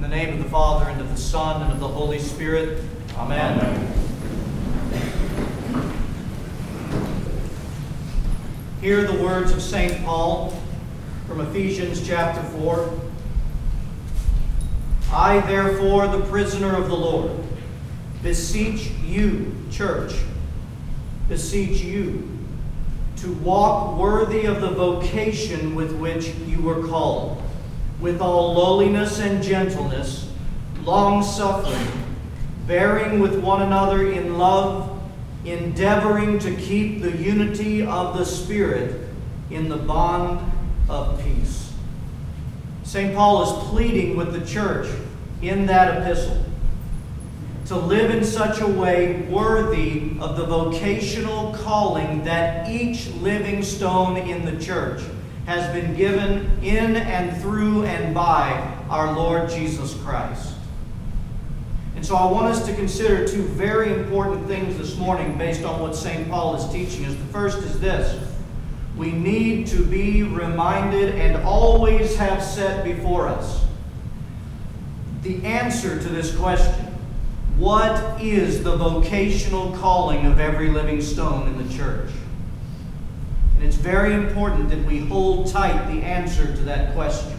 In 0.00 0.08
the 0.08 0.16
name 0.16 0.32
of 0.32 0.42
the 0.42 0.48
Father, 0.48 0.88
and 0.88 0.98
of 0.98 1.10
the 1.10 1.16
Son, 1.18 1.60
and 1.60 1.70
of 1.72 1.78
the 1.78 1.86
Holy 1.86 2.18
Spirit. 2.18 2.82
Amen. 3.18 3.60
Amen. 3.60 3.92
Hear 8.80 9.04
the 9.04 9.22
words 9.22 9.52
of 9.52 9.60
St. 9.60 10.02
Paul 10.02 10.58
from 11.26 11.42
Ephesians 11.42 12.00
chapter 12.08 12.42
4. 12.60 12.98
I, 15.12 15.40
therefore, 15.40 16.08
the 16.08 16.24
prisoner 16.28 16.74
of 16.74 16.88
the 16.88 16.96
Lord, 16.96 17.32
beseech 18.22 18.92
you, 19.04 19.54
church, 19.70 20.14
beseech 21.28 21.82
you 21.82 22.38
to 23.16 23.34
walk 23.34 23.98
worthy 23.98 24.46
of 24.46 24.62
the 24.62 24.70
vocation 24.70 25.74
with 25.74 25.92
which 25.92 26.28
you 26.46 26.62
were 26.62 26.88
called, 26.88 27.42
with 28.00 28.20
all 28.20 28.54
lowliness 28.54 29.20
and 29.20 29.42
gentleness, 29.42 30.30
long 30.84 31.22
suffering, 31.22 32.04
bearing 32.66 33.20
with 33.20 33.38
one 33.38 33.62
another 33.62 34.10
in 34.10 34.38
love, 34.38 35.00
endeavoring 35.44 36.38
to 36.38 36.54
keep 36.56 37.02
the 37.02 37.16
unity 37.16 37.84
of 37.84 38.16
the 38.16 38.24
Spirit 38.24 39.08
in 39.50 39.68
the 39.68 39.76
bond 39.76 40.40
of 40.88 41.22
peace. 41.22 41.72
St. 42.82 43.14
Paul 43.14 43.42
is 43.42 43.68
pleading 43.68 44.16
with 44.16 44.32
the 44.32 44.44
church 44.46 44.88
in 45.42 45.66
that 45.66 45.98
epistle 45.98 46.44
to 47.66 47.76
live 47.76 48.10
in 48.10 48.24
such 48.24 48.60
a 48.60 48.66
way 48.66 49.22
worthy 49.30 50.16
of 50.18 50.36
the 50.36 50.44
vocational 50.44 51.54
calling 51.54 52.24
that 52.24 52.68
each 52.68 53.08
living 53.16 53.62
stone 53.62 54.16
in 54.16 54.44
the 54.44 54.60
church 54.60 55.00
has 55.46 55.72
been 55.74 55.94
given 55.96 56.50
in 56.62 56.96
and 56.96 57.40
through 57.40 57.84
and 57.84 58.14
by 58.14 58.76
our 58.88 59.14
Lord 59.14 59.48
Jesus 59.50 59.94
Christ. 60.02 60.54
And 61.96 62.06
so 62.06 62.14
I 62.14 62.30
want 62.30 62.46
us 62.46 62.64
to 62.66 62.74
consider 62.74 63.26
two 63.26 63.42
very 63.42 63.92
important 63.92 64.46
things 64.46 64.78
this 64.78 64.96
morning 64.96 65.36
based 65.36 65.64
on 65.64 65.80
what 65.80 65.96
St. 65.96 66.28
Paul 66.28 66.56
is 66.56 66.70
teaching 66.72 67.04
us. 67.04 67.14
The 67.14 67.24
first 67.32 67.58
is 67.58 67.80
this 67.80 68.26
we 68.96 69.12
need 69.12 69.66
to 69.68 69.84
be 69.84 70.22
reminded 70.22 71.14
and 71.14 71.42
always 71.44 72.16
have 72.16 72.42
set 72.42 72.84
before 72.84 73.28
us 73.28 73.64
the 75.22 75.44
answer 75.44 76.00
to 76.00 76.08
this 76.08 76.34
question 76.36 76.86
What 77.56 78.22
is 78.22 78.62
the 78.62 78.76
vocational 78.76 79.76
calling 79.76 80.26
of 80.26 80.40
every 80.40 80.70
living 80.70 81.02
stone 81.02 81.48
in 81.48 81.66
the 81.66 81.74
church? 81.74 82.10
And 83.60 83.68
it's 83.68 83.76
very 83.76 84.14
important 84.14 84.70
that 84.70 84.82
we 84.86 85.00
hold 85.00 85.48
tight 85.48 85.92
the 85.92 86.02
answer 86.02 86.46
to 86.46 86.62
that 86.62 86.94
question. 86.94 87.38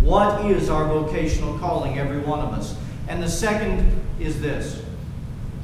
What 0.00 0.44
is 0.46 0.68
our 0.68 0.84
vocational 0.88 1.56
calling, 1.60 1.96
every 1.96 2.18
one 2.18 2.40
of 2.40 2.52
us? 2.52 2.76
And 3.06 3.22
the 3.22 3.30
second 3.30 4.04
is 4.18 4.40
this 4.40 4.82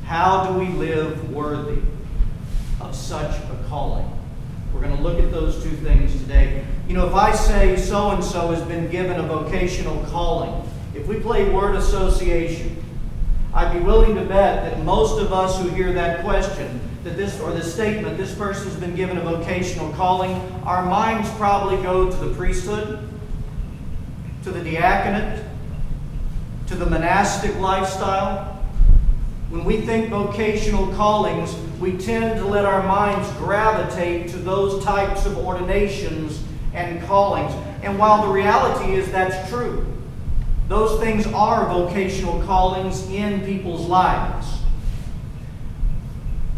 How 0.05 0.47
do 0.47 0.61
we 0.61 0.69
live 0.69 1.35
worthy 1.35 1.83
of 2.81 2.95
such 2.95 3.37
a 3.37 3.65
calling? 3.69 4.09
We're 4.73 4.81
going 4.81 4.97
to 4.97 5.03
look 5.03 5.19
at 5.19 5.33
those 5.33 5.61
two 5.61 5.75
things 5.79 6.13
today. 6.23 6.65
You 6.87 6.95
know, 6.95 7.09
if 7.09 7.15
I 7.15 7.33
say 7.33 7.77
so 7.77 8.13
and 8.13 8.23
so 8.23 8.53
has 8.53 8.63
been 8.63 8.89
given 8.93 9.19
a 9.19 9.25
vocational 9.25 10.05
calling, 10.05 10.71
if 10.95 11.09
we 11.09 11.19
play 11.19 11.51
word 11.51 11.75
association, 11.75 12.81
I'd 13.53 13.77
be 13.77 13.81
willing 13.81 14.15
to 14.15 14.21
bet 14.21 14.71
that 14.71 14.85
most 14.85 15.21
of 15.21 15.33
us 15.33 15.61
who 15.61 15.69
hear 15.71 15.93
that 15.95 16.23
question, 16.23 16.81
that 17.05 17.17
this 17.17 17.41
or 17.41 17.53
the 17.53 17.63
statement, 17.63 18.17
this 18.17 18.35
person's 18.35 18.77
been 18.77 18.95
given 18.95 19.17
a 19.17 19.23
vocational 19.23 19.91
calling, 19.93 20.33
our 20.65 20.85
minds 20.85 21.31
probably 21.33 21.77
go 21.83 22.11
to 22.11 22.17
the 22.17 22.35
priesthood, 22.35 23.09
to 24.45 24.51
the 24.51 24.61
diaconate, 24.61 25.45
to 26.67 26.75
the 26.75 26.87
monastic 26.87 27.57
lifestyle, 27.57 28.61
when 29.51 29.65
we 29.65 29.81
think 29.81 30.11
vocational 30.11 30.95
callings, 30.95 31.57
we 31.81 31.99
tend 31.99 32.39
to 32.39 32.47
let 32.47 32.65
our 32.65 32.85
minds 32.85 33.29
gravitate 33.33 34.29
to 34.29 34.37
those 34.37 34.85
types 34.85 35.27
of 35.27 35.37
ordinations 35.39 36.41
and 36.73 37.03
callings. 37.03 37.53
And 37.83 37.99
while 37.99 38.25
the 38.25 38.33
reality 38.33 38.95
is 38.95 39.11
that's 39.11 39.51
true, 39.51 39.85
those 40.69 41.01
things 41.01 41.27
are 41.27 41.67
vocational 41.67 42.41
callings 42.45 43.11
in 43.11 43.45
people's 43.45 43.89
lives. 43.89 44.60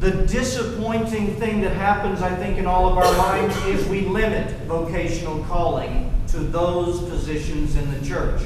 The 0.02 0.26
disappointing 0.26 1.36
thing 1.36 1.60
that 1.60 1.76
happens, 1.76 2.22
I 2.22 2.34
think, 2.34 2.58
in 2.58 2.66
all 2.66 2.88
of 2.88 2.98
our 2.98 3.16
minds 3.18 3.56
is 3.66 3.86
we 3.86 4.00
limit 4.00 4.50
vocational 4.62 5.44
calling 5.44 6.12
to 6.26 6.40
those 6.40 7.08
positions 7.08 7.76
in 7.76 7.88
the 7.88 8.04
church 8.04 8.40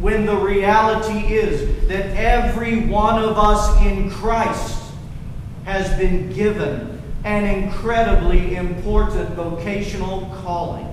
when 0.00 0.24
the 0.24 0.34
reality 0.34 1.34
is 1.34 1.86
that 1.88 2.16
every 2.16 2.86
one 2.86 3.22
of 3.22 3.36
us 3.36 3.78
in 3.82 4.08
Christ 4.08 4.90
has 5.64 5.94
been 5.98 6.32
given 6.32 7.02
an 7.24 7.44
incredibly 7.44 8.56
important 8.56 9.28
vocational 9.34 10.34
calling 10.42 10.88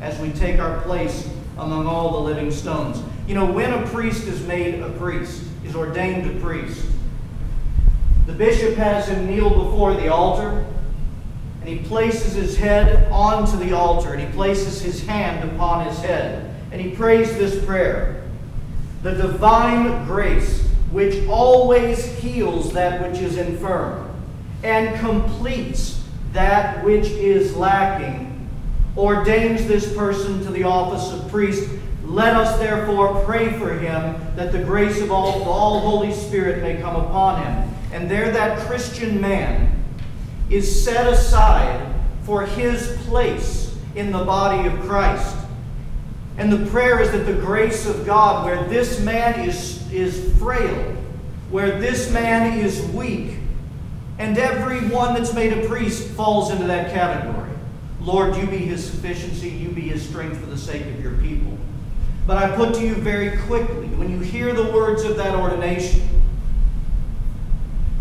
as 0.00 0.18
we 0.18 0.32
take 0.32 0.58
our 0.58 0.80
place 0.80 1.30
among 1.56 1.86
all 1.86 2.10
the 2.10 2.18
living 2.18 2.50
stones. 2.50 3.00
You 3.28 3.36
know, 3.36 3.46
when 3.46 3.72
a 3.72 3.86
priest 3.86 4.26
is 4.26 4.44
made 4.44 4.80
a 4.80 4.90
priest, 4.90 5.44
is 5.64 5.76
ordained 5.76 6.36
a 6.36 6.40
priest, 6.40 6.84
the 8.26 8.32
bishop 8.32 8.74
has 8.74 9.08
him 9.08 9.26
kneel 9.26 9.50
before 9.50 9.94
the 9.94 10.08
altar, 10.08 10.64
and 11.60 11.68
he 11.68 11.78
places 11.78 12.34
his 12.34 12.56
head 12.56 13.10
onto 13.10 13.56
the 13.56 13.72
altar, 13.72 14.14
and 14.14 14.20
he 14.20 14.32
places 14.34 14.80
his 14.80 15.04
hand 15.06 15.48
upon 15.50 15.86
his 15.86 15.98
head, 15.98 16.54
and 16.70 16.80
he 16.80 16.90
prays 16.90 17.36
this 17.36 17.64
prayer 17.64 18.22
the 19.02 19.14
divine 19.14 20.04
grace 20.04 20.62
which 20.92 21.26
always 21.26 22.04
heals 22.18 22.72
that 22.72 23.02
which 23.02 23.20
is 23.20 23.36
infirm 23.36 24.08
and 24.62 24.98
completes 25.00 26.02
that 26.32 26.84
which 26.84 27.06
is 27.06 27.56
lacking, 27.56 28.48
ordains 28.96 29.66
this 29.66 29.94
person 29.96 30.44
to 30.44 30.50
the 30.50 30.62
office 30.62 31.12
of 31.12 31.28
priest. 31.30 31.68
Let 32.04 32.36
us 32.36 32.58
therefore 32.58 33.24
pray 33.24 33.58
for 33.58 33.72
him 33.72 34.20
that 34.36 34.52
the 34.52 34.62
grace 34.62 35.00
of 35.00 35.10
all, 35.10 35.42
all 35.44 35.80
Holy 35.80 36.12
Spirit 36.12 36.62
may 36.62 36.80
come 36.80 36.96
upon 36.96 37.42
him. 37.42 37.71
And 37.92 38.10
there 38.10 38.30
that 38.32 38.58
Christian 38.66 39.20
man 39.20 39.84
is 40.50 40.84
set 40.84 41.06
aside 41.06 41.94
for 42.24 42.46
his 42.46 42.96
place 43.02 43.76
in 43.94 44.10
the 44.12 44.24
body 44.24 44.66
of 44.66 44.80
Christ. 44.80 45.36
And 46.38 46.50
the 46.50 46.70
prayer 46.70 47.00
is 47.00 47.12
that 47.12 47.26
the 47.26 47.34
grace 47.34 47.86
of 47.86 48.06
God, 48.06 48.46
where 48.46 48.64
this 48.64 49.00
man 49.00 49.46
is, 49.46 49.90
is 49.92 50.34
frail, 50.38 50.96
where 51.50 51.78
this 51.78 52.10
man 52.10 52.58
is 52.58 52.80
weak, 52.86 53.36
and 54.18 54.38
every 54.38 54.80
one 54.88 55.14
that's 55.14 55.34
made 55.34 55.52
a 55.52 55.68
priest 55.68 56.08
falls 56.10 56.50
into 56.50 56.66
that 56.66 56.92
category. 56.92 57.50
Lord, 58.00 58.36
you 58.36 58.46
be 58.46 58.58
his 58.58 58.84
sufficiency, 58.84 59.50
you 59.50 59.68
be 59.68 59.82
his 59.82 60.08
strength 60.08 60.38
for 60.38 60.46
the 60.46 60.58
sake 60.58 60.86
of 60.86 61.02
your 61.02 61.14
people. 61.14 61.56
But 62.26 62.36
I 62.36 62.54
put 62.56 62.74
to 62.74 62.80
you 62.80 62.94
very 62.94 63.36
quickly, 63.42 63.88
when 63.88 64.10
you 64.10 64.18
hear 64.20 64.52
the 64.52 64.72
words 64.72 65.02
of 65.02 65.16
that 65.16 65.34
ordination, 65.34 66.02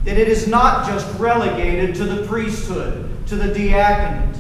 that 0.04 0.18
it 0.18 0.28
is 0.28 0.48
not 0.48 0.88
just 0.88 1.08
relegated 1.20 1.96
to 1.96 2.06
the 2.06 2.26
priesthood, 2.26 3.10
to 3.28 3.36
the 3.36 3.54
diaconate, 3.54 4.36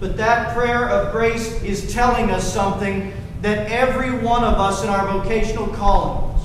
but 0.00 0.16
that 0.16 0.54
prayer 0.54 0.88
of 0.88 1.12
grace 1.12 1.62
is 1.62 1.92
telling 1.92 2.30
us 2.30 2.52
something 2.52 3.12
that 3.42 3.70
every 3.70 4.10
one 4.10 4.42
of 4.44 4.54
us 4.54 4.82
in 4.82 4.90
our 4.90 5.06
vocational 5.18 5.68
callings, 5.68 6.42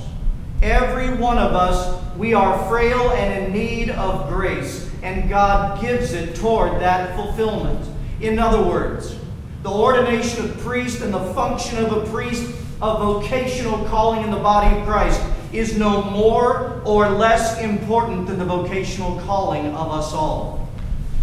every 0.62 1.12
one 1.14 1.38
of 1.38 1.52
us, 1.52 2.00
we 2.16 2.34
are 2.34 2.68
frail 2.68 3.10
and 3.10 3.44
in 3.44 3.52
need 3.52 3.90
of 3.90 4.28
grace, 4.28 4.90
and 5.02 5.28
God 5.28 5.80
gives 5.80 6.12
it 6.12 6.36
toward 6.36 6.80
that 6.80 7.16
fulfillment. 7.16 7.88
In 8.20 8.38
other 8.38 8.62
words, 8.62 9.16
the 9.62 9.70
ordination 9.70 10.44
of 10.44 10.58
priest 10.58 11.00
and 11.00 11.12
the 11.12 11.32
function 11.34 11.84
of 11.84 11.92
a 11.92 12.10
priest, 12.10 12.54
a 12.80 12.96
vocational 12.98 13.84
calling 13.86 14.22
in 14.22 14.30
the 14.30 14.38
body 14.38 14.78
of 14.78 14.86
Christ, 14.86 15.20
is 15.52 15.76
no 15.76 16.02
more 16.02 16.80
or 16.84 17.08
less 17.08 17.60
important 17.60 18.26
than 18.26 18.38
the 18.38 18.44
vocational 18.44 19.20
calling 19.20 19.66
of 19.74 19.90
us 19.90 20.12
all. 20.12 20.68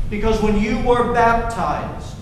Because 0.09 0.41
when 0.41 0.59
you 0.59 0.79
were 0.81 1.13
baptized, 1.13 2.15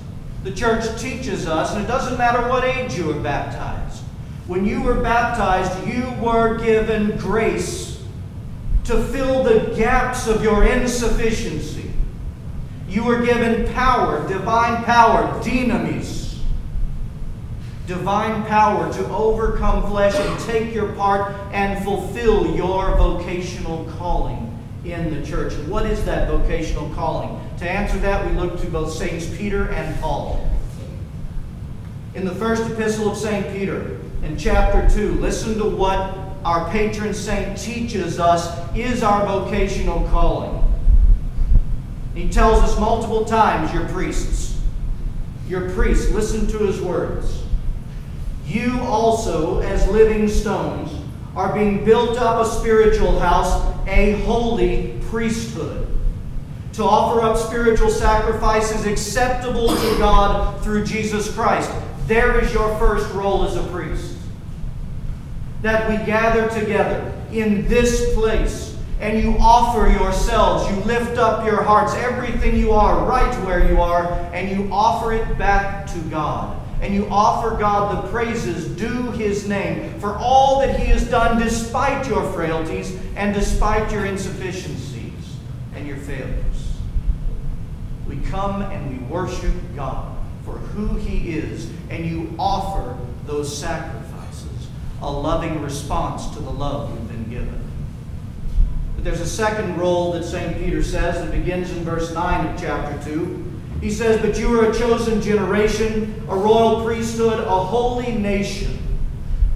the 0.43 0.51
church 0.51 0.99
teaches 0.99 1.47
us, 1.47 1.73
and 1.73 1.83
it 1.83 1.87
doesn't 1.87 2.17
matter 2.17 2.47
what 2.47 2.63
age 2.63 2.95
you 2.95 3.05
were 3.05 3.19
baptized. 3.19 4.03
When 4.45 4.65
you 4.65 4.81
were 4.81 5.01
baptized, 5.01 5.87
you 5.87 6.09
were 6.21 6.57
given 6.57 7.17
grace 7.17 8.01
to 8.85 9.03
fill 9.07 9.43
the 9.43 9.75
gaps 9.75 10.27
of 10.27 10.41
your 10.41 10.63
insufficiency. 10.63 11.91
You 12.87 13.03
were 13.03 13.25
given 13.25 13.71
power, 13.73 14.25
divine 14.29 14.85
power, 14.85 15.27
dynamis, 15.43 16.16
divine 17.87 18.45
power 18.45 18.91
to 18.91 19.07
overcome 19.07 19.89
flesh 19.89 20.13
and 20.13 20.39
take 20.41 20.75
your 20.75 20.91
part 20.93 21.33
and 21.53 21.81
fulfill 21.85 22.53
your 22.53 22.95
vocational 22.97 23.85
calling 23.97 24.43
in 24.83 25.13
the 25.13 25.25
church. 25.25 25.53
What 25.69 25.85
is 25.85 26.03
that 26.03 26.27
vocational 26.27 26.93
calling? 26.93 27.39
To 27.59 27.69
answer 27.69 27.97
that, 27.99 28.29
we 28.29 28.37
look 28.37 28.59
to 28.59 28.67
both 28.67 28.91
Saints 28.91 29.25
Peter 29.37 29.69
and 29.69 29.97
Paul. 30.01 30.45
In 32.13 32.25
the 32.25 32.35
first 32.35 32.69
epistle 32.69 33.11
of 33.11 33.17
St. 33.17 33.55
Peter, 33.55 33.99
in 34.21 34.37
chapter 34.37 34.89
2, 34.93 35.13
listen 35.13 35.57
to 35.57 35.69
what 35.69 36.17
our 36.43 36.69
patron 36.71 37.13
saint 37.13 37.57
teaches 37.57 38.19
us 38.19 38.49
is 38.75 39.01
our 39.01 39.25
vocational 39.25 40.07
calling. 40.09 40.63
He 42.13 42.27
tells 42.27 42.59
us 42.59 42.77
multiple 42.79 43.23
times, 43.23 43.73
Your 43.73 43.87
priests. 43.87 44.59
Your 45.47 45.69
priests, 45.71 46.11
listen 46.11 46.47
to 46.47 46.57
his 46.57 46.81
words. 46.81 47.43
You 48.47 48.79
also, 48.79 49.59
as 49.59 49.85
living 49.89 50.29
stones, 50.29 50.89
are 51.35 51.53
being 51.53 51.83
built 51.83 52.17
up 52.17 52.45
a 52.45 52.49
spiritual 52.49 53.19
house, 53.19 53.61
a 53.87 54.13
holy 54.21 54.97
priesthood, 55.09 55.85
to 56.73 56.83
offer 56.83 57.21
up 57.21 57.37
spiritual 57.37 57.89
sacrifices 57.89 58.85
acceptable 58.85 59.67
to 59.67 59.97
God 59.97 60.63
through 60.63 60.85
Jesus 60.85 61.33
Christ. 61.33 61.69
There 62.05 62.39
is 62.39 62.53
your 62.53 62.73
first 62.79 63.13
role 63.13 63.43
as 63.43 63.57
a 63.57 63.63
priest. 63.63 64.15
That 65.61 65.89
we 65.89 66.05
gather 66.05 66.47
together 66.49 67.13
in 67.33 67.67
this 67.67 68.15
place 68.15 68.77
and 69.01 69.21
you 69.21 69.35
offer 69.39 69.89
yourselves, 69.89 70.69
you 70.71 70.83
lift 70.85 71.17
up 71.17 71.45
your 71.45 71.61
hearts, 71.61 71.93
everything 71.95 72.55
you 72.55 72.71
are, 72.71 73.05
right 73.05 73.35
where 73.45 73.69
you 73.69 73.81
are, 73.81 74.11
and 74.33 74.49
you 74.49 74.71
offer 74.71 75.11
it 75.11 75.37
back 75.37 75.85
to 75.87 75.99
God. 76.09 76.57
And 76.81 76.93
you 76.93 77.07
offer 77.09 77.57
God 77.57 78.03
the 78.03 78.09
praises 78.09 78.67
due 78.67 79.11
His 79.11 79.47
name 79.47 79.99
for 79.99 80.15
all 80.15 80.59
that 80.59 80.79
He 80.79 80.85
has 80.87 81.09
done 81.09 81.41
despite 81.41 82.07
your 82.07 82.31
frailties 82.33 82.97
and 83.15 83.33
despite 83.33 83.91
your 83.91 84.05
insufficiencies 84.05 85.35
and 85.73 85.87
your 85.87 85.97
failures. 85.97 86.73
We 88.07 88.17
come 88.17 88.61
and 88.61 88.89
we 88.91 89.05
worship 89.07 89.53
God 89.75 90.15
for 90.45 90.53
who 90.53 90.95
He 90.95 91.37
is, 91.37 91.69
and 91.89 92.05
you 92.05 92.33
offer 92.39 92.97
those 93.25 93.55
sacrifices, 93.55 94.69
a 95.01 95.11
loving 95.11 95.61
response 95.61 96.27
to 96.29 96.39
the 96.39 96.49
love 96.49 96.89
you've 96.93 97.09
been 97.09 97.29
given. 97.29 97.61
But 98.95 99.03
there's 99.03 99.19
a 99.19 99.27
second 99.27 99.77
role 99.77 100.13
that 100.13 100.23
St. 100.23 100.57
Peter 100.57 100.81
says 100.81 101.15
that 101.15 101.31
begins 101.31 101.69
in 101.71 101.83
verse 101.83 102.13
9 102.13 102.47
of 102.47 102.59
chapter 102.59 103.11
2. 103.11 103.43
He 103.81 103.91
says, 103.91 104.19
But 104.21 104.39
you 104.39 104.59
are 104.59 104.71
a 104.71 104.75
chosen 104.75 105.21
generation, 105.21 106.23
a 106.27 106.35
royal 106.35 106.83
priesthood, 106.83 107.39
a 107.39 107.63
holy 107.63 108.13
nation, 108.13 108.79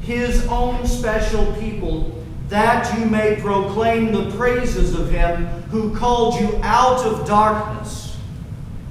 his 0.01 0.45
own 0.47 0.85
special 0.85 1.51
people, 1.53 2.23
that 2.49 2.97
you 2.99 3.05
may 3.05 3.39
proclaim 3.41 4.11
the 4.11 4.29
praises 4.37 4.93
of 4.93 5.09
him 5.09 5.45
who 5.69 5.95
called 5.95 6.39
you 6.39 6.59
out 6.63 7.05
of 7.05 7.25
darkness 7.25 8.17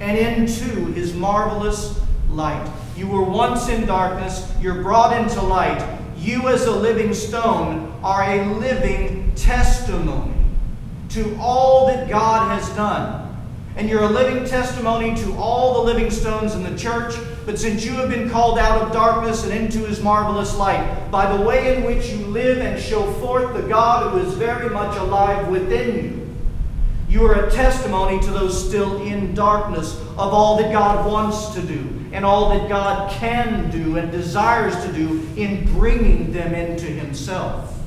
and 0.01 0.17
into 0.17 0.87
his 0.93 1.15
marvelous 1.15 2.01
light. 2.31 2.71
You 2.97 3.07
were 3.07 3.23
once 3.23 3.69
in 3.69 3.87
darkness, 3.87 4.53
you're 4.61 4.83
brought 4.83 5.17
into 5.17 5.43
light. 5.43 5.99
You, 6.17 6.49
as 6.49 6.67
a 6.67 6.71
living 6.71 7.15
stone, 7.15 7.99
are 8.03 8.23
a 8.23 8.45
living 8.57 9.33
testimony 9.35 10.35
to 11.11 11.37
all 11.41 11.87
that 11.87 12.09
God 12.09 12.59
has 12.59 12.69
done. 12.77 13.30
And 13.77 13.89
you're 13.89 14.03
a 14.03 14.09
living 14.09 14.45
testimony 14.45 15.15
to 15.17 15.37
all 15.37 15.75
the 15.75 15.93
living 15.93 16.11
stones 16.11 16.55
in 16.55 16.63
the 16.63 16.77
church. 16.77 17.15
But 17.47 17.59
since 17.59 17.85
you 17.85 17.93
have 17.93 18.11
been 18.11 18.29
called 18.29 18.59
out 18.59 18.83
of 18.83 18.93
darkness 18.93 19.45
and 19.45 19.53
into 19.53 19.79
his 19.87 20.03
marvelous 20.03 20.57
light, 20.57 21.11
by 21.11 21.35
the 21.35 21.43
way 21.43 21.77
in 21.77 21.85
which 21.85 22.09
you 22.09 22.27
live 22.27 22.59
and 22.59 22.81
show 22.81 23.11
forth 23.15 23.55
the 23.55 23.63
God 23.69 24.13
who 24.13 24.19
is 24.19 24.35
very 24.35 24.69
much 24.69 24.97
alive 24.99 25.49
within 25.49 26.05
you, 26.05 26.21
you 27.09 27.27
are 27.27 27.47
a 27.47 27.51
testimony 27.51 28.21
to 28.21 28.31
those 28.31 28.69
still 28.69 29.03
in 29.03 29.35
darkness 29.35 29.99
of 29.99 30.33
all 30.33 30.59
that 30.59 30.71
God 30.71 31.11
wants 31.11 31.55
to 31.55 31.63
do 31.63 32.01
and 32.13 32.25
all 32.25 32.51
that 32.51 32.69
God 32.69 33.11
can 33.13 33.69
do 33.71 33.97
and 33.97 34.13
desires 34.13 34.77
to 34.85 34.93
do 34.93 35.27
in 35.37 35.65
bringing 35.73 36.33
them 36.33 36.55
into 36.55 36.87
himself. 36.87 37.80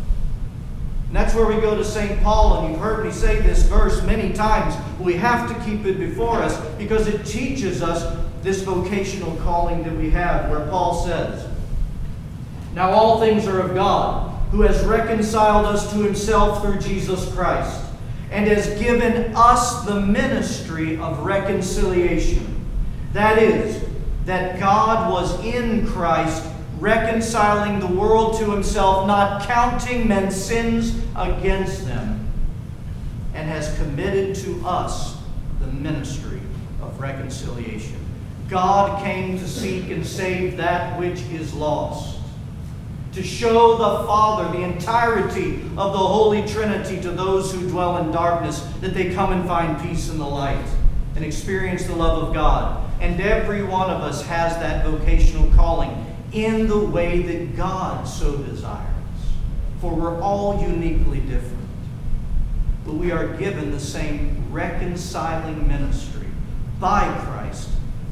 And 1.14 1.22
that's 1.22 1.36
where 1.36 1.46
we 1.46 1.62
go 1.62 1.78
to 1.78 1.86
St. 1.86 2.24
Paul, 2.24 2.58
and 2.58 2.72
you've 2.72 2.82
heard 2.82 3.06
me 3.06 3.12
say 3.12 3.40
this 3.40 3.68
verse 3.68 4.02
many 4.02 4.34
times. 4.34 4.74
We 5.00 5.14
have 5.14 5.48
to 5.48 5.64
keep 5.64 5.86
it 5.86 6.00
before 6.00 6.42
us 6.42 6.60
because 6.80 7.06
it 7.06 7.24
teaches 7.24 7.84
us 7.84 8.18
this 8.42 8.64
vocational 8.64 9.36
calling 9.44 9.84
that 9.84 9.96
we 9.96 10.10
have, 10.10 10.50
where 10.50 10.68
Paul 10.70 11.06
says, 11.06 11.48
Now 12.74 12.90
all 12.90 13.20
things 13.20 13.46
are 13.46 13.60
of 13.60 13.76
God, 13.76 14.36
who 14.50 14.64
has 14.64 14.84
reconciled 14.86 15.68
us 15.68 15.94
to 15.94 16.00
himself 16.00 16.64
through 16.64 16.80
Jesus 16.80 17.32
Christ, 17.36 17.86
and 18.32 18.48
has 18.48 18.68
given 18.80 19.36
us 19.36 19.86
the 19.86 20.02
ministry 20.02 20.98
of 20.98 21.20
reconciliation. 21.20 22.66
That 23.12 23.38
is, 23.38 23.86
that 24.26 24.60
God 24.60 25.12
was 25.12 25.46
in 25.46 25.86
Christ 25.86 26.44
reconciling 26.80 27.80
the 27.80 27.88
world 27.88 28.38
to 28.40 28.52
himself, 28.52 29.08
not 29.08 29.44
counting 29.44 30.08
men's 30.08 30.36
sins 30.36 30.96
against 31.16 31.86
them, 31.86 32.32
and 33.34 33.48
has 33.48 33.78
committed 33.78 34.36
to 34.36 34.62
us 34.66 35.18
the 35.60 35.68
ministry 35.68 36.42
of 36.82 37.00
reconciliation. 37.00 38.00
God 38.50 39.04
came 39.04 39.40
to 39.40 39.48
seek 39.48 39.90
and 39.90 40.06
save 40.06 40.58
that 40.58 41.00
which 41.00 41.22
is 41.32 41.54
lost, 41.54 42.20
to 43.14 43.24
show 43.24 43.78
the 43.78 44.08
Father 44.08 44.52
the 44.58 44.64
entirety 44.64 45.62
of 45.78 45.94
the 45.94 46.00
Holy 46.00 46.46
Trinity 46.48 47.00
to 47.02 47.12
those 47.12 47.54
who 47.54 47.68
dwell 47.70 47.98
in 47.98 48.12
darkness, 48.12 48.68
that 48.82 48.94
they 48.94 49.14
come 49.14 49.32
and 49.32 49.48
find 49.48 49.80
peace 49.82 50.10
in 50.10 50.18
the 50.18 50.28
light 50.28 50.66
and 51.16 51.24
experience 51.24 51.86
the 51.86 51.96
love 51.96 52.24
of 52.24 52.34
God. 52.34 52.80
And 53.00 53.20
every 53.22 53.64
one 53.64 53.90
of 53.90 54.02
us 54.02 54.26
has 54.26 54.58
that 54.58 54.86
vocational 54.86 55.52
calling 55.52 55.93
in 56.34 56.68
the 56.68 56.80
way 56.80 57.22
that 57.22 57.56
God 57.56 58.08
so 58.08 58.38
desires. 58.38 58.90
For 59.80 59.94
we're 59.94 60.20
all 60.20 60.62
uniquely 60.62 61.20
different. 61.20 61.68
But 62.86 62.96
we 62.96 63.12
are 63.12 63.28
given 63.38 63.72
the 63.72 63.80
same 63.80 64.52
reconciling 64.52 65.68
ministry 65.68 66.28
by 66.80 67.06
Christ 67.26 67.70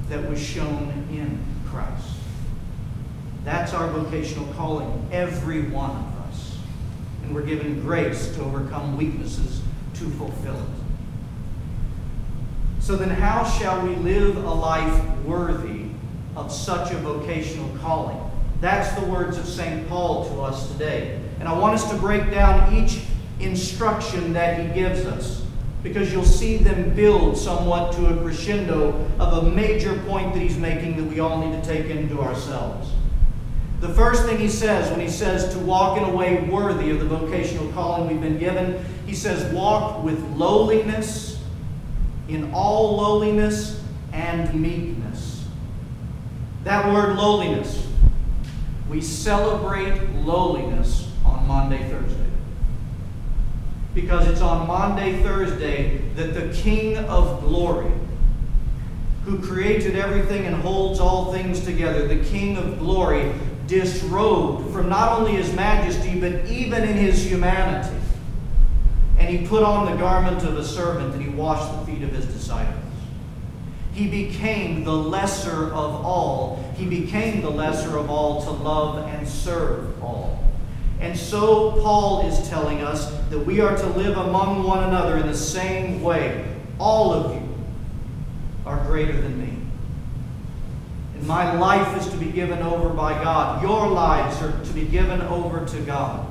that 0.09 0.29
was 0.29 0.41
shown 0.41 1.07
in 1.11 1.43
Christ. 1.69 2.09
That's 3.43 3.73
our 3.73 3.87
vocational 3.89 4.53
calling, 4.53 5.07
every 5.11 5.63
one 5.63 5.91
of 5.91 6.29
us. 6.29 6.57
And 7.23 7.33
we're 7.33 7.45
given 7.45 7.81
grace 7.81 8.33
to 8.35 8.43
overcome 8.43 8.97
weaknesses 8.97 9.61
to 9.95 10.09
fulfill 10.11 10.55
it. 10.55 10.81
So 12.79 12.95
then, 12.95 13.09
how 13.09 13.43
shall 13.43 13.85
we 13.85 13.95
live 13.95 14.37
a 14.37 14.53
life 14.53 15.17
worthy 15.19 15.90
of 16.35 16.51
such 16.51 16.91
a 16.91 16.97
vocational 16.97 17.69
calling. 17.79 18.19
That's 18.59 18.91
the 18.99 19.05
words 19.07 19.37
of 19.37 19.47
St. 19.47 19.87
Paul 19.89 20.25
to 20.29 20.41
us 20.41 20.71
today. 20.71 21.19
And 21.39 21.49
I 21.49 21.57
want 21.57 21.73
us 21.73 21.89
to 21.89 21.97
break 21.97 22.29
down 22.29 22.75
each 22.75 23.01
instruction 23.39 24.33
that 24.33 24.59
he 24.59 24.73
gives 24.73 25.05
us 25.05 25.43
because 25.83 26.13
you'll 26.13 26.23
see 26.23 26.57
them 26.57 26.93
build 26.93 27.35
somewhat 27.35 27.93
to 27.93 28.05
a 28.07 28.21
crescendo 28.21 28.89
of 29.19 29.45
a 29.45 29.49
major 29.49 29.97
point 30.07 30.33
that 30.33 30.39
he's 30.39 30.57
making 30.57 30.95
that 30.97 31.03
we 31.03 31.19
all 31.19 31.43
need 31.43 31.59
to 31.59 31.67
take 31.67 31.87
into 31.87 32.21
ourselves. 32.21 32.91
The 33.79 33.89
first 33.89 34.25
thing 34.25 34.37
he 34.37 34.47
says 34.47 34.91
when 34.91 34.99
he 34.99 35.09
says 35.09 35.51
to 35.55 35.59
walk 35.59 35.97
in 35.97 36.03
a 36.03 36.15
way 36.15 36.43
worthy 36.43 36.91
of 36.91 36.99
the 36.99 37.05
vocational 37.05 37.71
calling 37.71 38.07
we've 38.07 38.21
been 38.21 38.37
given, 38.37 38.85
he 39.07 39.15
says, 39.15 39.51
walk 39.53 40.03
with 40.03 40.19
lowliness, 40.35 41.39
in 42.27 42.51
all 42.53 42.97
lowliness 42.97 43.83
and 44.13 44.53
meekness. 44.53 45.00
That 46.63 46.93
word 46.93 47.17
lowliness. 47.17 47.87
We 48.89 49.01
celebrate 49.01 49.99
lowliness 50.15 51.11
on 51.25 51.47
Maundy, 51.47 51.77
Thursday. 51.77 52.17
Because 53.95 54.27
it's 54.27 54.41
on 54.41 54.67
Maundy, 54.67 55.23
Thursday 55.23 55.99
that 56.15 56.33
the 56.33 56.53
King 56.53 56.97
of 56.97 57.41
glory, 57.41 57.91
who 59.25 59.39
created 59.39 59.95
everything 59.95 60.45
and 60.45 60.55
holds 60.55 60.99
all 60.99 61.31
things 61.31 61.61
together, 61.61 62.07
the 62.07 62.23
King 62.25 62.57
of 62.57 62.79
glory, 62.79 63.33
disrobed 63.67 64.73
from 64.73 64.89
not 64.89 65.17
only 65.17 65.31
his 65.31 65.53
majesty, 65.53 66.19
but 66.19 66.45
even 66.45 66.83
in 66.83 66.97
his 66.97 67.25
humanity. 67.25 67.95
And 69.17 69.29
he 69.29 69.47
put 69.47 69.63
on 69.63 69.85
the 69.85 69.97
garment 69.97 70.43
of 70.43 70.57
a 70.57 70.63
servant 70.63 71.13
and 71.13 71.21
he 71.23 71.29
washed 71.29 71.71
the 71.79 71.91
feet 71.91 72.03
of 72.03 72.11
his 72.11 72.25
disciples. 72.25 72.80
He 73.93 74.07
became 74.07 74.83
the 74.83 74.93
lesser 74.93 75.73
of 75.73 76.05
all. 76.05 76.73
He 76.77 76.85
became 76.85 77.41
the 77.41 77.49
lesser 77.49 77.97
of 77.97 78.09
all 78.09 78.41
to 78.43 78.51
love 78.51 79.07
and 79.07 79.27
serve 79.27 80.01
all. 80.01 80.43
And 80.99 81.17
so 81.17 81.71
Paul 81.81 82.27
is 82.27 82.47
telling 82.47 82.81
us 82.81 83.11
that 83.29 83.39
we 83.39 83.59
are 83.59 83.75
to 83.75 83.87
live 83.87 84.17
among 84.17 84.63
one 84.63 84.83
another 84.83 85.17
in 85.17 85.27
the 85.27 85.35
same 85.35 86.01
way. 86.01 86.45
All 86.79 87.11
of 87.11 87.33
you 87.33 87.49
are 88.65 88.77
greater 88.85 89.19
than 89.19 89.39
me. 89.39 89.57
And 91.15 91.27
my 91.27 91.53
life 91.53 91.99
is 91.99 92.11
to 92.11 92.17
be 92.17 92.31
given 92.31 92.59
over 92.59 92.89
by 92.89 93.13
God. 93.23 93.61
Your 93.61 93.87
lives 93.87 94.41
are 94.41 94.51
to 94.63 94.73
be 94.73 94.85
given 94.85 95.21
over 95.21 95.65
to 95.65 95.79
God 95.81 96.27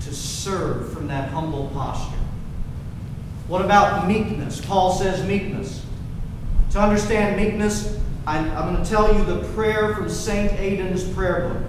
to 0.00 0.12
serve 0.12 0.92
from 0.92 1.06
that 1.08 1.30
humble 1.30 1.68
posture. 1.68 2.18
What 3.46 3.64
about 3.64 4.08
meekness? 4.08 4.60
Paul 4.60 4.92
says 4.92 5.24
meekness. 5.26 5.84
To 6.72 6.80
understand 6.80 7.36
meekness, 7.36 7.98
I, 8.26 8.38
am 8.38 8.72
going 8.72 8.82
to 8.82 8.90
tell 8.90 9.14
you 9.14 9.22
the 9.26 9.46
prayer 9.48 9.94
from 9.94 10.08
St. 10.08 10.52
Aidan's 10.52 11.04
prayer 11.04 11.50
book 11.50 11.62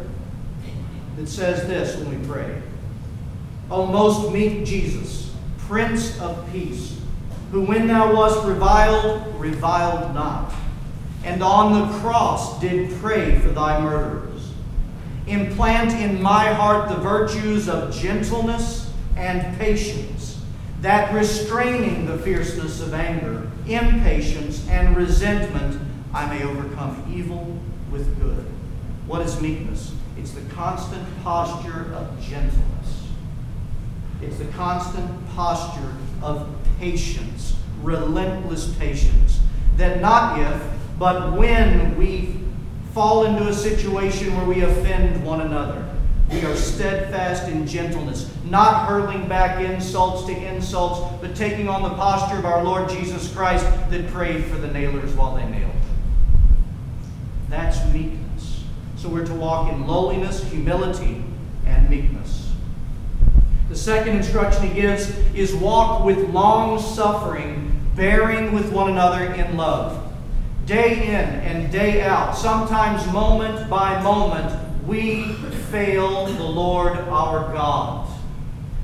that 1.17 1.27
says 1.27 1.67
this 1.67 1.98
when 1.98 2.22
we 2.22 2.25
pray 2.25 2.62
O 3.69 3.86
most 3.86 4.31
meek 4.31 4.65
Jesus, 4.65 5.36
Prince 5.57 6.17
of 6.22 6.50
Peace, 6.53 7.01
who 7.51 7.65
when 7.65 7.88
thou 7.88 8.15
wast 8.15 8.45
reviled, 8.45 9.36
reviled 9.41 10.13
not, 10.15 10.53
and 11.25 11.43
on 11.43 11.81
the 11.81 12.00
cross 12.00 12.62
did 12.62 12.89
pray 13.01 13.39
for 13.39 13.50
thy 13.50 13.81
murderers. 13.81 14.53
Implant 15.27 15.91
in 15.91 16.22
my 16.22 16.53
heart 16.53 16.88
the 16.88 16.95
virtues 16.95 17.67
of 17.67 17.93
gentleness 17.93 18.93
and 19.17 19.57
patience, 19.57 20.12
that 20.83 21.13
restraining 21.13 22.05
the 22.05 22.17
fierceness 22.17 22.81
of 22.81 22.93
anger, 22.93 23.49
impatience, 23.67 24.67
and 24.67 24.97
resentment, 24.97 25.79
I 26.13 26.25
may 26.25 26.43
overcome 26.43 27.09
evil 27.09 27.57
with 27.89 28.19
good. 28.19 28.45
What 29.07 29.21
is 29.21 29.39
meekness? 29.39 29.95
It's 30.17 30.31
the 30.31 30.41
constant 30.53 31.07
posture 31.23 31.93
of 31.93 32.21
gentleness. 32.21 33.07
It's 34.21 34.37
the 34.37 34.45
constant 34.47 35.09
posture 35.29 35.93
of 36.21 36.49
patience, 36.79 37.55
relentless 37.81 38.75
patience. 38.75 39.39
That 39.77 40.01
not 40.01 40.37
if, 40.37 40.61
but 40.99 41.31
when 41.37 41.97
we 41.97 42.41
fall 42.93 43.23
into 43.23 43.47
a 43.47 43.53
situation 43.53 44.35
where 44.35 44.45
we 44.45 44.63
offend 44.63 45.25
one 45.25 45.39
another, 45.39 45.92
we 46.33 46.43
are 46.45 46.55
steadfast 46.55 47.47
in 47.47 47.67
gentleness, 47.67 48.33
not 48.45 48.87
hurling 48.87 49.27
back 49.27 49.61
insults 49.61 50.25
to 50.25 50.31
insults, 50.31 50.99
but 51.21 51.35
taking 51.35 51.69
on 51.69 51.83
the 51.83 51.89
posture 51.89 52.37
of 52.37 52.45
our 52.45 52.63
Lord 52.63 52.89
Jesus 52.89 53.31
Christ 53.33 53.65
that 53.91 54.07
prayed 54.07 54.43
for 54.45 54.57
the 54.57 54.67
nailers 54.67 55.13
while 55.13 55.35
they 55.35 55.45
nailed. 55.45 55.71
That's 57.49 57.85
meekness. 57.93 58.63
So 58.97 59.09
we're 59.09 59.25
to 59.25 59.33
walk 59.33 59.71
in 59.71 59.85
lowliness, 59.85 60.43
humility, 60.49 61.23
and 61.67 61.87
meekness. 61.87 62.51
The 63.69 63.75
second 63.75 64.17
instruction 64.17 64.67
he 64.67 64.73
gives 64.73 65.15
is 65.35 65.53
walk 65.53 66.03
with 66.03 66.29
long 66.29 66.79
suffering, 66.79 67.79
bearing 67.95 68.53
with 68.53 68.71
one 68.71 68.89
another 68.89 69.33
in 69.33 69.55
love. 69.55 70.11
Day 70.65 71.07
in 71.07 71.13
and 71.13 71.71
day 71.71 72.01
out, 72.01 72.35
sometimes 72.35 73.05
moment 73.11 73.69
by 73.69 74.01
moment, 74.01 74.59
we 74.87 75.35
fail 75.74 76.27
the 76.27 76.44
Lord 76.44 77.00
our 77.00 77.51
God. 77.51 78.08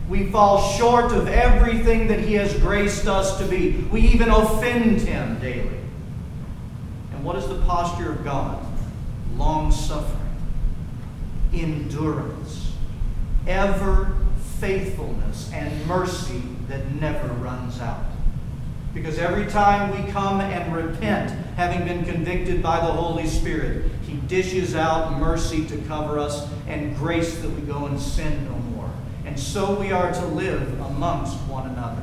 We 0.10 0.32
fall 0.32 0.60
short 0.72 1.12
of 1.12 1.28
everything 1.28 2.08
that 2.08 2.20
He 2.20 2.34
has 2.34 2.52
graced 2.56 3.08
us 3.08 3.38
to 3.38 3.46
be. 3.46 3.74
We 3.92 4.02
even 4.02 4.32
offend 4.32 5.02
Him 5.02 5.40
daily. 5.40 5.80
And 7.14 7.24
what 7.24 7.36
is 7.36 7.48
the 7.48 7.60
posture 7.60 8.14
of 8.14 8.24
God? 8.24 8.66
Long 9.36 9.72
suffering, 9.72 10.36
endurance, 11.54 12.74
ever 13.46 14.18
faithfulness, 14.58 15.52
and 15.54 15.86
mercy 15.86 16.42
that 16.70 16.92
never 16.94 17.28
runs 17.36 17.80
out. 17.80 18.04
Because 18.96 19.20
every 19.20 19.46
time 19.46 19.92
we 19.92 20.12
come 20.12 20.42
and 20.42 20.76
repent, 20.76 21.30
having 21.56 21.88
been 21.88 22.04
convicted 22.04 22.64
by 22.64 22.78
the 22.78 22.92
Holy 22.92 23.28
Spirit, 23.28 23.92
He 24.10 24.18
dishes 24.28 24.74
out 24.74 25.20
mercy 25.20 25.66
to 25.66 25.78
cover 25.82 26.18
us 26.18 26.48
and 26.68 26.96
grace 26.98 27.38
that 27.40 27.50
we 27.50 27.62
go 27.62 27.86
and 27.86 28.00
sin 28.00 28.46
no 28.46 28.58
more. 28.76 28.90
And 29.24 29.40
so 29.40 29.80
we 29.80 29.92
are 29.92 30.12
to 30.12 30.26
live 30.26 30.80
amongst 30.80 31.38
one 31.42 31.70
another, 31.70 32.02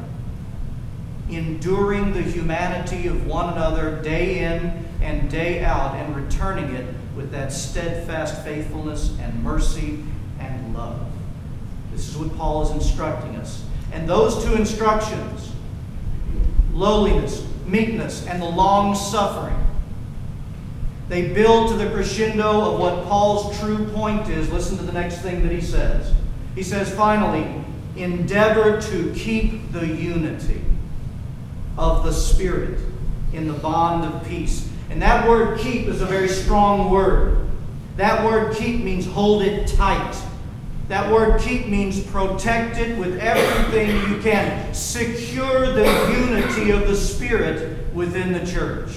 enduring 1.29 2.13
the 2.13 2.23
humanity 2.23 3.09
of 3.09 3.27
one 3.27 3.53
another 3.53 4.01
day 4.03 4.45
in 4.45 4.87
and 5.03 5.29
day 5.29 5.65
out, 5.65 5.97
and 5.97 6.15
returning 6.15 6.77
it 6.77 6.95
with 7.17 7.33
that 7.33 7.53
steadfast 7.53 8.45
faithfulness 8.45 9.19
and 9.19 9.43
mercy 9.43 10.05
and 10.39 10.75
love. 10.77 11.05
This 11.91 12.09
is 12.09 12.17
what 12.17 12.37
Paul 12.37 12.63
is 12.63 12.71
instructing 12.71 13.35
us. 13.35 13.65
And 13.93 14.09
those 14.09 14.45
two 14.45 14.55
instructions, 14.55 15.51
lowliness, 16.73 17.45
meekness, 17.67 18.25
and 18.29 18.41
the 18.41 18.47
long 18.47 18.95
suffering. 18.95 19.66
They 21.09 21.33
build 21.33 21.69
to 21.71 21.77
the 21.77 21.89
crescendo 21.91 22.73
of 22.73 22.81
what 22.81 23.05
Paul's 23.07 23.59
true 23.61 23.87
point 23.89 24.29
is. 24.29 24.51
Listen 24.51 24.77
to 24.79 24.83
the 24.83 24.93
next 24.93 25.21
thing 25.21 25.43
that 25.43 25.53
he 25.53 25.61
says. 25.61 26.13
He 26.55 26.63
says, 26.63 26.93
finally, 26.93 27.65
endeavor 27.97 28.81
to 28.81 29.13
keep 29.15 29.71
the 29.73 29.87
unity 29.87 30.61
of 31.79 32.05
the 32.05 32.13
Spirit 32.13 32.81
in 33.33 33.47
the 33.47 33.55
bond 33.55 34.05
of 34.05 34.27
peace. 34.27 34.69
And 34.91 35.01
that 35.03 35.29
word 35.29 35.61
keep 35.61 35.87
is 35.87 36.01
a 36.01 36.07
very 36.07 36.29
strong 36.29 36.91
word. 36.91 37.47
That 37.97 38.25
word 38.25 38.57
keep 38.57 38.83
means 38.83 39.07
hold 39.07 39.43
it 39.43 39.69
tight. 39.69 40.17
That 40.89 41.13
word 41.13 41.41
keep 41.41 41.67
means 41.67 42.03
protect 42.05 42.79
it 42.79 42.97
with 42.99 43.19
everything 43.19 43.89
you 44.11 44.21
can. 44.21 44.73
Secure 44.75 45.73
the 45.73 45.85
unity 46.19 46.71
of 46.71 46.87
the 46.87 46.97
Spirit 46.97 47.93
within 47.95 48.33
the 48.33 48.45
church 48.47 48.91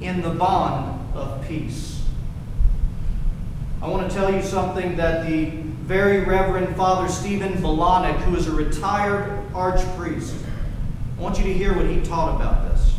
in 0.00 0.20
the 0.20 0.30
bond 0.30 1.05
of 1.16 1.46
peace. 1.46 2.02
I 3.82 3.88
want 3.88 4.10
to 4.10 4.16
tell 4.16 4.32
you 4.32 4.42
something 4.42 4.96
that 4.96 5.26
the 5.26 5.50
very 5.86 6.20
Reverend 6.20 6.76
Father 6.76 7.08
Stephen 7.08 7.52
Belonick, 7.54 8.16
who 8.22 8.36
is 8.36 8.46
a 8.48 8.52
retired 8.52 9.42
archpriest, 9.52 10.34
I 11.16 11.20
want 11.20 11.38
you 11.38 11.44
to 11.44 11.54
hear 11.54 11.74
what 11.74 11.86
he 11.86 12.00
taught 12.02 12.36
about 12.36 12.70
this. 12.70 12.94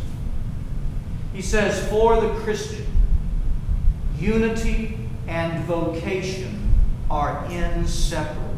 He 1.32 1.42
says, 1.42 1.86
For 1.88 2.20
the 2.20 2.30
Christian, 2.40 2.86
unity 4.18 4.98
and 5.26 5.62
vocation 5.64 6.74
are 7.10 7.44
inseparable. 7.50 8.48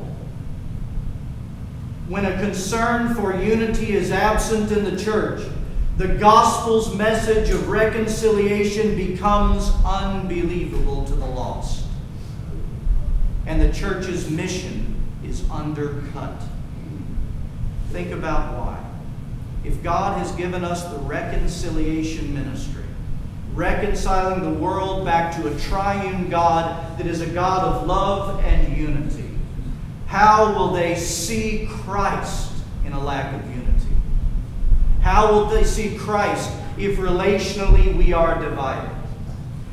When 2.08 2.24
a 2.24 2.38
concern 2.40 3.14
for 3.14 3.36
unity 3.36 3.92
is 3.92 4.10
absent 4.10 4.72
in 4.72 4.84
the 4.84 4.96
church, 4.96 5.42
the 6.00 6.08
gospel's 6.08 6.96
message 6.96 7.50
of 7.50 7.68
reconciliation 7.68 8.96
becomes 8.96 9.70
unbelievable 9.84 11.04
to 11.04 11.14
the 11.14 11.26
lost. 11.26 11.84
And 13.44 13.60
the 13.60 13.70
church's 13.70 14.30
mission 14.30 14.94
is 15.22 15.44
undercut. 15.50 16.42
Think 17.90 18.12
about 18.12 18.58
why. 18.58 18.82
If 19.62 19.82
God 19.82 20.16
has 20.16 20.32
given 20.32 20.64
us 20.64 20.84
the 20.84 20.96
reconciliation 21.00 22.32
ministry, 22.32 22.84
reconciling 23.52 24.42
the 24.42 24.58
world 24.58 25.04
back 25.04 25.36
to 25.36 25.54
a 25.54 25.58
triune 25.58 26.30
God 26.30 26.96
that 26.96 27.06
is 27.06 27.20
a 27.20 27.26
God 27.26 27.62
of 27.62 27.86
love 27.86 28.42
and 28.42 28.74
unity. 28.74 29.28
How 30.06 30.54
will 30.54 30.72
they 30.72 30.96
see 30.96 31.68
Christ 31.70 32.52
in 32.86 32.94
a 32.94 33.04
lack 33.04 33.34
of 33.34 33.46
unity? 33.50 33.89
How 35.00 35.32
will 35.32 35.46
they 35.46 35.64
see 35.64 35.96
Christ 35.96 36.50
if 36.78 36.98
relationally 36.98 37.96
we 37.96 38.12
are 38.12 38.40
divided? 38.40 38.90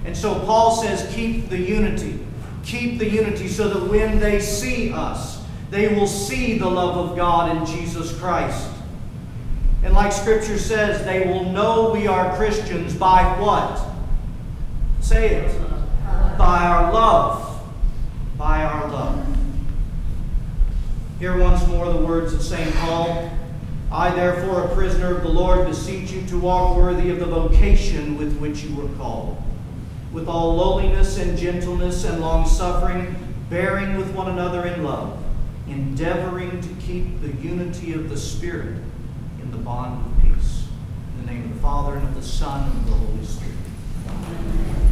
And 0.05 0.15
so 0.15 0.39
Paul 0.39 0.75
says, 0.81 1.13
keep 1.13 1.49
the 1.49 1.57
unity. 1.57 2.19
Keep 2.63 2.99
the 2.99 3.09
unity 3.09 3.47
so 3.47 3.69
that 3.69 3.89
when 3.89 4.19
they 4.19 4.39
see 4.39 4.91
us, 4.91 5.43
they 5.69 5.93
will 5.93 6.07
see 6.07 6.57
the 6.57 6.69
love 6.69 6.97
of 6.97 7.17
God 7.17 7.55
in 7.55 7.65
Jesus 7.65 8.17
Christ. 8.17 8.69
And 9.83 9.93
like 9.93 10.11
Scripture 10.11 10.57
says, 10.57 11.03
they 11.05 11.27
will 11.27 11.45
know 11.51 11.91
we 11.91 12.07
are 12.07 12.35
Christians 12.35 12.95
by 12.95 13.23
what? 13.39 13.81
Say 15.01 15.35
it. 15.35 15.61
By 16.37 16.65
our 16.65 16.91
love. 16.91 17.61
By 18.37 18.63
our 18.63 18.89
love. 18.89 19.25
Hear 21.19 21.37
once 21.37 21.65
more 21.67 21.91
the 21.91 21.99
words 21.99 22.33
of 22.33 22.41
St. 22.41 22.73
Paul. 22.75 23.29
I, 23.91 24.13
therefore, 24.13 24.63
a 24.63 24.75
prisoner 24.75 25.15
of 25.15 25.23
the 25.23 25.29
Lord, 25.29 25.65
beseech 25.65 26.11
you 26.11 26.25
to 26.27 26.39
walk 26.39 26.75
worthy 26.75 27.09
of 27.09 27.19
the 27.19 27.25
vocation 27.25 28.17
with 28.17 28.37
which 28.37 28.63
you 28.63 28.75
were 28.75 28.89
called, 28.97 29.41
with 30.11 30.27
all 30.27 30.55
lowliness 30.55 31.17
and 31.17 31.37
gentleness 31.37 32.03
and 32.03 32.19
long 32.19 32.45
suffering, 32.45 33.15
bearing 33.49 33.95
with 33.95 34.13
one 34.13 34.29
another 34.29 34.67
in 34.67 34.83
love, 34.83 35.17
endeavoring 35.67 36.59
to 36.59 36.69
keep 36.85 37.21
the 37.21 37.31
unity 37.41 37.93
of 37.93 38.09
the 38.09 38.17
Spirit 38.17 38.77
in 39.41 39.51
the 39.51 39.57
bond 39.57 40.05
of 40.05 40.21
peace. 40.21 40.67
In 41.13 41.25
the 41.25 41.31
name 41.31 41.43
of 41.45 41.53
the 41.55 41.61
Father, 41.61 41.95
and 41.95 42.07
of 42.09 42.15
the 42.15 42.21
Son, 42.21 42.69
and 42.69 42.79
of 42.81 42.85
the 42.87 42.95
Holy 42.95 43.25
Spirit. 43.25 43.55
Amen. 44.09 44.86